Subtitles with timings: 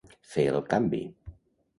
[0.29, 1.01] Fer el canvi.